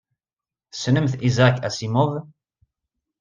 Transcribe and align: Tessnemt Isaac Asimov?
Tessnemt 0.71 1.13
Isaac 1.27 1.55
Asimov? 1.67 2.11